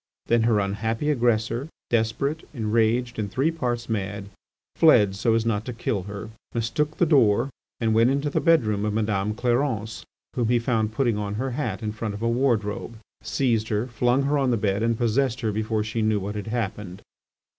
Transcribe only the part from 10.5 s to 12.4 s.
found putting on her hat in front of a